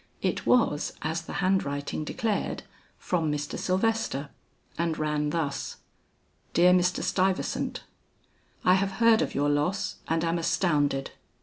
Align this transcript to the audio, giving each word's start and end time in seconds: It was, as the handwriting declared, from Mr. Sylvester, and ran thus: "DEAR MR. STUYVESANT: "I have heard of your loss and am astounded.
It 0.23 0.47
was, 0.47 0.93
as 1.03 1.21
the 1.21 1.33
handwriting 1.45 2.03
declared, 2.03 2.63
from 2.97 3.31
Mr. 3.31 3.55
Sylvester, 3.55 4.29
and 4.75 4.97
ran 4.97 5.29
thus: 5.29 5.77
"DEAR 6.55 6.73
MR. 6.73 7.03
STUYVESANT: 7.03 7.83
"I 8.65 8.73
have 8.73 8.93
heard 8.93 9.21
of 9.21 9.35
your 9.35 9.49
loss 9.49 9.97
and 10.07 10.23
am 10.23 10.39
astounded. 10.39 11.11